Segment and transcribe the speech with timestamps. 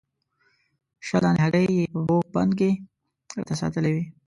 [1.07, 2.69] شل دانې هګۍ یې په بوغ بند کې
[3.37, 4.03] راته ساتلې وې.